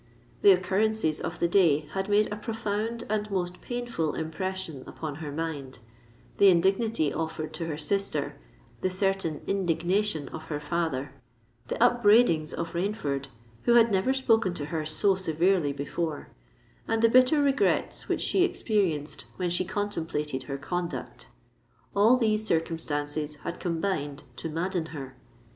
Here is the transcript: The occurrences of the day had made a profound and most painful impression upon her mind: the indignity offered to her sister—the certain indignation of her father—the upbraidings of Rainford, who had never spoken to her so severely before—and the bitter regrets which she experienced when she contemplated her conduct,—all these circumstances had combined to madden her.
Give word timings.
The 0.41 0.49
occurrences 0.51 1.19
of 1.19 1.37
the 1.37 1.47
day 1.47 1.81
had 1.91 2.09
made 2.09 2.27
a 2.33 2.35
profound 2.35 3.03
and 3.07 3.29
most 3.29 3.61
painful 3.61 4.15
impression 4.15 4.83
upon 4.87 5.17
her 5.17 5.31
mind: 5.31 5.77
the 6.37 6.47
indignity 6.47 7.13
offered 7.13 7.53
to 7.53 7.67
her 7.67 7.77
sister—the 7.77 8.89
certain 8.89 9.41
indignation 9.45 10.27
of 10.29 10.45
her 10.45 10.59
father—the 10.59 11.75
upbraidings 11.79 12.51
of 12.51 12.73
Rainford, 12.73 13.27
who 13.65 13.75
had 13.75 13.91
never 13.91 14.11
spoken 14.11 14.55
to 14.55 14.65
her 14.73 14.87
so 14.87 15.13
severely 15.13 15.71
before—and 15.71 17.03
the 17.03 17.07
bitter 17.07 17.39
regrets 17.39 18.07
which 18.09 18.21
she 18.21 18.43
experienced 18.43 19.25
when 19.35 19.51
she 19.51 19.63
contemplated 19.65 20.41
her 20.49 20.57
conduct,—all 20.57 22.17
these 22.17 22.43
circumstances 22.43 23.35
had 23.45 23.59
combined 23.59 24.23
to 24.37 24.49
madden 24.49 24.87
her. 24.97 25.15